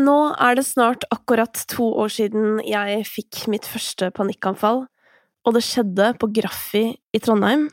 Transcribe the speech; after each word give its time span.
Nå 0.00 0.16
er 0.38 0.56
det 0.56 0.64
snart 0.64 1.04
akkurat 1.12 1.58
to 1.68 1.90
år 2.00 2.12
siden 2.14 2.60
jeg 2.64 3.02
fikk 3.08 3.44
mitt 3.52 3.66
første 3.68 4.08
panikkanfall, 4.16 4.84
og 5.44 5.56
det 5.56 5.62
skjedde 5.66 6.12
på 6.20 6.28
Graffi 6.36 6.84
i 6.96 7.20
Trondheim. 7.20 7.66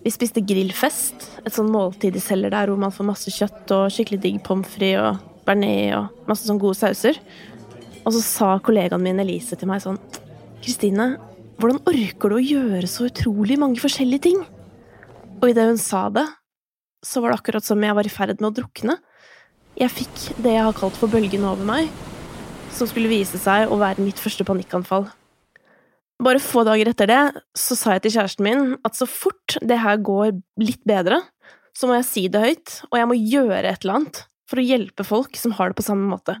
Vi 0.00 0.10
spiste 0.10 0.42
grillfest, 0.42 1.26
et 1.44 1.54
sånn 1.54 1.70
måltid 1.70 2.16
de 2.16 2.22
selger 2.24 2.54
der 2.54 2.70
hvor 2.70 2.80
man 2.80 2.94
får 2.94 3.06
masse 3.10 3.34
kjøtt 3.34 3.74
og 3.76 3.90
skikkelig 3.92 4.22
digg 4.24 4.38
pommes 4.46 4.70
frites 4.72 5.02
og 5.04 5.44
bearnés 5.46 5.92
og 5.98 6.30
masse 6.30 6.48
sånn 6.48 6.60
gode 6.62 6.78
sauser. 6.78 7.20
Og 8.00 8.14
så 8.16 8.22
sa 8.24 8.50
kollegaen 8.64 9.04
min 9.04 9.20
Elise 9.22 9.58
til 9.60 9.70
meg 9.70 9.84
sånn 9.84 10.00
Kristine, 10.64 11.12
hvordan 11.60 11.82
orker 11.88 12.32
du 12.32 12.38
å 12.38 12.42
gjøre 12.42 12.88
så 12.88 13.10
utrolig 13.10 13.60
mange 13.60 13.82
forskjellige 13.82 14.26
ting? 14.30 14.40
Og 15.40 15.50
idet 15.52 15.68
hun 15.68 15.80
sa 15.80 16.06
det, 16.12 16.24
så 17.04 17.20
var 17.20 17.32
det 17.32 17.40
akkurat 17.40 17.64
som 17.64 17.84
jeg 17.84 17.96
var 17.96 18.08
i 18.08 18.12
ferd 18.12 18.40
med 18.40 18.50
å 18.50 18.56
drukne. 18.62 18.96
Jeg 19.80 19.92
fikk 19.94 20.24
det 20.44 20.52
jeg 20.52 20.64
har 20.66 20.76
kalt 20.76 20.96
for 21.00 21.08
bølgen 21.08 21.44
over 21.48 21.64
meg, 21.64 21.88
som 22.76 22.88
skulle 22.88 23.08
vise 23.08 23.38
seg 23.40 23.70
å 23.72 23.78
være 23.80 24.04
mitt 24.04 24.20
første 24.20 24.44
panikkanfall. 24.44 25.06
Bare 26.20 26.42
få 26.44 26.66
dager 26.68 26.90
etter 26.90 27.08
det 27.08 27.20
så 27.56 27.76
sa 27.78 27.94
jeg 27.96 28.04
til 28.04 28.18
kjæresten 28.18 28.44
min 28.44 28.74
at 28.84 28.98
så 28.98 29.08
fort 29.08 29.56
det 29.64 29.78
her 29.80 29.96
går 30.04 30.34
litt 30.60 30.82
bedre, 30.84 31.22
så 31.72 31.88
må 31.88 31.96
jeg 31.96 32.08
si 32.10 32.26
det 32.28 32.42
høyt, 32.44 32.74
og 32.90 32.98
jeg 33.00 33.08
må 33.08 33.16
gjøre 33.16 33.62
et 33.70 33.86
eller 33.86 33.96
annet 34.02 34.22
for 34.50 34.60
å 34.60 34.66
hjelpe 34.66 35.06
folk 35.06 35.40
som 35.40 35.56
har 35.56 35.72
det 35.72 35.80
på 35.80 35.86
samme 35.88 36.10
måte. 36.12 36.36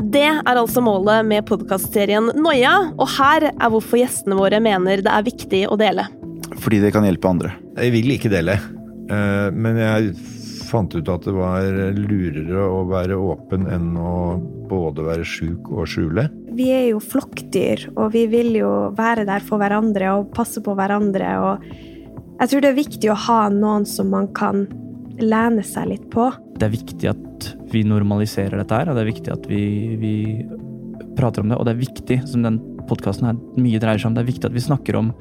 Det 0.00 0.24
er 0.30 0.56
altså 0.56 0.80
målet 0.80 1.26
med 1.28 1.44
podkastserien 1.50 2.32
Noia, 2.40 2.94
og 2.96 3.10
her 3.18 3.50
er 3.50 3.72
hvorfor 3.74 4.00
gjestene 4.00 4.38
våre 4.38 4.62
mener 4.64 5.04
det 5.04 5.12
er 5.12 5.26
viktig 5.26 5.66
å 5.68 5.76
dele. 5.76 6.08
Fordi 6.64 6.80
det 6.80 6.94
kan 6.96 7.04
hjelpe 7.04 7.28
andre. 7.28 7.52
Jeg 7.76 7.92
vil 7.92 8.14
ikke 8.16 8.32
dele, 8.32 8.56
eh, 9.12 9.48
men 9.52 9.76
jeg 9.84 10.14
fant 10.70 10.94
ut 10.94 11.10
at 11.10 11.26
det 11.26 11.34
var 11.34 11.66
lurere 11.96 12.64
å 12.64 12.84
være 12.88 13.18
åpen 13.18 13.66
enn 13.70 13.92
å 13.98 14.14
både 14.70 15.06
være 15.08 15.26
sjuk 15.26 15.70
og 15.74 15.88
skjule. 15.90 16.28
Vi 16.56 16.68
er 16.74 16.86
jo 16.92 17.00
flokkdyr, 17.02 17.88
og 17.96 18.12
vi 18.14 18.26
vil 18.30 18.54
jo 18.60 18.70
være 18.96 19.26
der 19.28 19.42
for 19.44 19.62
hverandre 19.62 20.14
og 20.18 20.30
passe 20.36 20.62
på 20.64 20.74
hverandre. 20.78 21.32
Og 21.46 21.66
jeg 22.40 22.52
tror 22.52 22.64
det 22.64 22.70
er 22.70 22.78
viktig 22.78 23.12
å 23.12 23.18
ha 23.26 23.40
noen 23.54 23.86
som 23.88 24.10
man 24.14 24.30
kan 24.36 24.64
lene 25.20 25.64
seg 25.66 25.90
litt 25.90 26.08
på. 26.12 26.30
Det 26.58 26.68
er 26.68 26.74
viktig 26.74 27.10
at 27.10 27.50
vi 27.70 27.84
normaliserer 27.86 28.60
dette 28.60 28.80
her, 28.80 28.90
og 28.90 28.98
det 28.98 29.04
er 29.04 29.12
viktig 29.12 29.32
at 29.34 29.46
vi, 29.50 29.62
vi 30.00 30.14
prater 31.18 31.44
om 31.44 31.52
det. 31.52 31.58
Og 31.58 31.66
det 31.66 31.74
er 31.74 31.84
viktig, 31.84 32.18
som 32.30 32.44
den 32.46 32.58
podkasten 32.90 33.30
her 33.30 33.38
mye 33.60 33.80
dreier 33.82 34.00
seg 34.00 34.10
om, 34.10 34.18
det 34.18 34.24
er 34.24 34.32
viktig 34.32 34.50
at 34.50 34.56
vi 34.56 34.64
snakker 34.64 34.98
om 34.98 35.12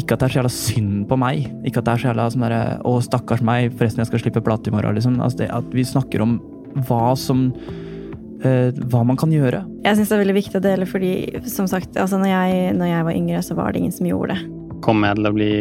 ikke 0.00 0.16
at 0.16 0.22
det 0.22 0.26
er 0.26 0.32
så 0.32 0.40
jævla 0.40 0.52
synd 0.54 1.04
på 1.10 1.18
meg. 1.20 1.46
Ikke 1.68 1.82
at 1.82 1.86
det 1.86 1.92
er 1.92 2.00
så 2.00 2.08
jævla 2.08 2.28
sånn 2.32 2.44
derre 2.46 2.62
Å, 2.88 2.94
stakkars 3.04 3.44
meg, 3.44 3.72
forresten, 3.76 4.00
jeg 4.00 4.08
skal 4.08 4.22
slippe 4.24 4.44
plate 4.44 4.70
i 4.70 4.74
morgen, 4.74 4.96
liksom. 4.96 5.18
Altså 5.20 5.42
det, 5.42 5.48
at 5.52 5.74
vi 5.74 5.84
snakker 5.86 6.24
om 6.24 6.38
hva 6.88 7.12
som 7.20 7.50
eh, 8.40 8.72
Hva 8.72 9.02
man 9.04 9.18
kan 9.20 9.32
gjøre. 9.34 9.64
Jeg 9.84 9.98
syns 9.98 10.12
det 10.12 10.16
er 10.16 10.22
veldig 10.24 10.38
viktig 10.38 10.60
å 10.60 10.64
dele, 10.64 10.88
fordi 10.88 11.12
som 11.52 11.68
sagt, 11.68 11.98
altså 12.00 12.20
når 12.22 12.32
jeg, 12.32 12.74
når 12.78 12.92
jeg 12.92 13.08
var 13.08 13.18
yngre, 13.20 13.44
så 13.44 13.58
var 13.58 13.72
det 13.72 13.82
ingen 13.82 13.96
som 13.96 14.08
gjorde 14.08 14.38
det. 14.38 14.48
Kommer 14.82 15.12
jeg 15.12 15.20
til 15.20 15.28
å 15.28 15.36
bli 15.36 15.52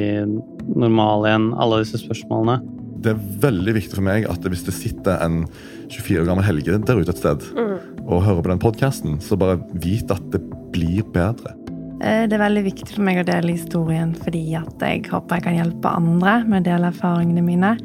normal 0.80 1.28
igjen? 1.28 1.52
Alle 1.62 1.82
disse 1.84 2.00
spørsmålene. 2.02 2.62
Det 3.02 3.12
er 3.12 3.24
veldig 3.44 3.76
viktig 3.76 3.98
for 3.98 4.06
meg 4.06 4.28
at 4.30 4.46
hvis 4.46 4.64
det 4.68 4.78
sitter 4.78 5.24
en 5.26 5.44
24 5.92 6.22
år 6.22 6.28
gammel 6.30 6.46
Helge 6.46 6.78
der 6.78 7.02
ute 7.02 7.12
et 7.12 7.20
sted 7.20 7.48
og 8.02 8.24
hører 8.26 8.44
på 8.44 8.52
den 8.52 8.62
podkasten, 8.62 9.18
så 9.24 9.38
bare 9.40 9.60
vit 9.82 10.10
at 10.14 10.24
det 10.34 10.42
blir 10.74 11.04
bedre. 11.14 11.56
Eh, 12.02 12.28
Det 12.28 12.34
er 12.34 12.46
veldig 12.48 12.66
viktig 12.66 12.96
for 12.96 13.06
meg 13.06 13.22
å 13.22 13.28
dele 13.28 13.54
historien 13.54 14.14
fordi 14.18 14.44
jeg 14.56 15.10
håper 15.12 15.38
jeg 15.38 15.48
kan 15.48 15.58
hjelpe 15.60 15.96
andre 16.02 16.40
med 16.48 16.64
å 16.64 16.70
dele 16.72 16.92
erfaringene 16.92 17.46
mine. 17.46 17.78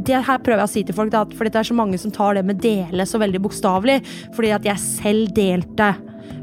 det 0.00 0.16
her 0.24 0.38
prøver 0.38 0.62
jeg 0.62 0.68
å 0.68 0.72
si 0.72 0.82
til 0.88 0.94
folk, 0.96 1.14
at 1.14 1.28
det 1.28 1.56
er 1.56 1.62
så 1.62 1.74
mange 1.76 1.98
som 1.98 2.10
tar 2.10 2.34
det 2.34 2.44
med 2.44 2.60
dele 2.62 3.04
så 3.04 3.18
veldig 3.20 3.42
bokstavelig. 3.44 4.00
Fordi 4.32 4.54
at 4.54 4.64
jeg 4.64 4.78
selv 4.78 5.34
delte 5.36 5.94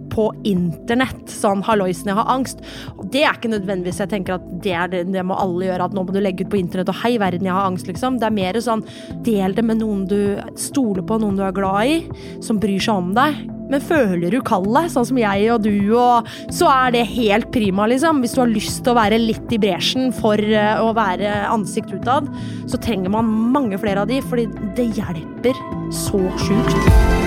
på 0.09 0.31
internett 0.45 1.25
sånn 1.25 1.63
'halloisen, 1.63 2.05
jeg 2.05 2.15
har 2.15 2.37
angst'. 2.37 2.61
Og 2.97 3.11
det 3.11 3.23
er 3.23 3.33
ikke 3.33 3.49
nødvendigvis 3.49 3.99
jeg 3.99 4.09
tenker 4.09 4.35
at 4.35 4.61
det, 4.61 4.73
er 4.73 4.87
det, 4.87 5.11
det 5.11 5.25
må 5.25 5.35
alle 5.35 5.65
gjøre, 5.65 5.85
at 5.85 5.93
nå 5.93 6.05
må 6.05 6.13
du 6.13 6.19
legge 6.19 6.45
ut 6.45 6.49
på 6.49 6.59
internett 6.61 6.89
og 6.89 6.95
'hei, 6.95 7.17
verden, 7.17 7.43
jeg 7.43 7.53
har 7.53 7.69
angst', 7.69 7.87
liksom. 7.87 8.19
Det 8.19 8.27
er 8.27 8.31
mer 8.31 8.53
sånn 8.53 8.85
del 9.23 9.53
det 9.53 9.65
med 9.65 9.79
noen 9.79 10.07
du 10.07 10.39
stoler 10.55 11.01
på, 11.01 11.19
noen 11.19 11.35
du 11.35 11.43
er 11.43 11.51
glad 11.51 11.85
i, 11.85 12.03
som 12.39 12.59
bryr 12.59 12.79
seg 12.79 12.95
om 12.95 13.13
deg. 13.13 13.56
Men 13.71 13.83
føler 13.83 14.31
du 14.33 14.39
kallet, 14.45 14.91
sånn 14.93 15.07
som 15.09 15.21
jeg 15.21 15.49
og 15.53 15.65
du, 15.65 15.75
og 15.97 16.27
så 16.53 16.69
er 16.71 16.95
det 16.95 17.05
helt 17.11 17.49
prima, 17.53 17.87
liksom. 17.89 18.23
Hvis 18.23 18.35
du 18.37 18.43
har 18.43 18.51
lyst 18.51 18.83
til 18.83 18.93
å 18.93 18.99
være 18.99 19.21
litt 19.21 19.55
i 19.55 19.61
bresjen 19.61 20.11
for 20.15 20.39
eh, 20.39 20.81
å 20.81 20.93
være 20.97 21.33
ansikt 21.51 21.93
utad, 21.95 22.29
så 22.69 22.79
trenger 22.83 23.13
man 23.13 23.31
mange 23.53 23.79
flere 23.81 24.05
av 24.05 24.11
de, 24.11 24.21
fordi 24.25 24.47
det 24.77 24.91
hjelper 24.97 25.65
så 25.93 26.23
sjukt. 26.45 27.26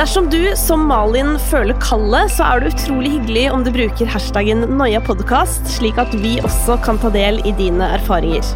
Dersom 0.00 0.30
du, 0.32 0.56
som 0.56 0.86
Malin, 0.88 1.34
føler 1.50 1.76
kallet, 1.76 2.30
så 2.32 2.46
er 2.46 2.62
det 2.62 2.70
utrolig 2.70 3.10
hyggelig 3.18 3.42
om 3.52 3.66
du 3.66 3.68
bruker 3.74 4.08
hashtaggen 4.08 4.64
noiapodkast, 4.78 5.66
slik 5.68 6.00
at 6.00 6.14
vi 6.22 6.38
også 6.40 6.78
kan 6.86 6.96
ta 7.02 7.10
del 7.12 7.42
i 7.44 7.52
dine 7.58 7.84
erfaringer. 7.98 8.46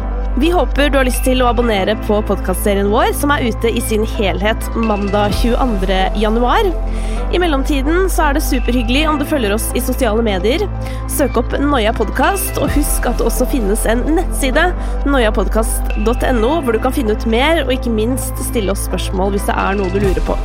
Vi 0.41 0.49
håper 0.49 0.89
du 0.89 0.97
har 0.97 1.05
lyst 1.05 1.21
til 1.27 1.43
å 1.45 1.51
abonnere 1.51 1.93
på 2.07 2.17
podkastserien 2.25 2.89
vår, 2.89 3.13
som 3.19 3.29
er 3.35 3.45
ute 3.45 3.69
i 3.69 3.85
sin 3.85 4.07
helhet 4.15 4.71
mandag 4.73 5.37
22. 5.43 6.01
januar. 6.23 6.71
I 7.29 7.43
mellomtiden 7.45 8.09
så 8.09 8.31
er 8.31 8.39
det 8.39 8.45
superhyggelig 8.49 9.05
om 9.11 9.21
du 9.21 9.29
følger 9.29 9.53
oss 9.53 9.69
i 9.77 9.85
sosiale 9.85 10.25
medier. 10.25 10.65
Søk 11.13 11.37
opp 11.43 11.53
Noia 11.61 11.93
Podcast, 11.93 12.57
og 12.57 12.73
husk 12.73 13.05
at 13.05 13.21
det 13.21 13.29
også 13.29 13.51
finnes 13.53 13.85
en 13.85 14.01
nettside, 14.17 14.71
noiapodkast.no, 15.05 16.53
hvor 16.65 16.73
du 16.73 16.81
kan 16.81 16.97
finne 16.97 17.13
ut 17.13 17.29
mer, 17.29 17.67
og 17.67 17.77
ikke 17.77 17.93
minst 18.01 18.47
stille 18.49 18.73
oss 18.73 18.89
spørsmål 18.89 19.37
hvis 19.37 19.45
det 19.45 19.61
er 19.69 19.77
noe 19.77 19.93
du 19.93 20.01
lurer 20.01 20.25
på. 20.25 20.41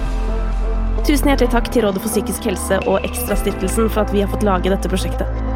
Tusen 1.01 1.31
hjertelig 1.31 1.51
takk 1.55 1.71
til 1.73 1.83
Rådet 1.87 2.03
for 2.05 2.13
psykisk 2.13 2.45
helse 2.51 2.77
og 2.85 3.07
Ekstrastiftelsen 3.09 3.89
for 3.89 4.05
at 4.05 4.13
vi 4.15 4.21
har 4.21 4.31
fått 4.31 4.45
lage 4.47 4.71
dette 4.71 4.91
prosjektet. 4.93 5.50